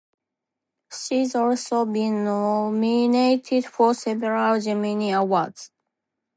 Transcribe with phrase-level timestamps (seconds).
[0.91, 5.69] She's also been nominated for several Gemini Awards.